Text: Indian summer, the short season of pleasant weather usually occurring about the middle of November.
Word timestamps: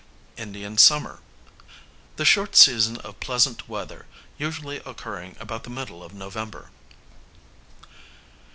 Indian 0.35 0.79
summer, 0.79 1.19
the 2.15 2.25
short 2.25 2.55
season 2.55 2.97
of 3.01 3.19
pleasant 3.19 3.69
weather 3.69 4.07
usually 4.39 4.77
occurring 4.77 5.35
about 5.39 5.63
the 5.63 5.69
middle 5.69 6.03
of 6.03 6.11
November. 6.11 6.71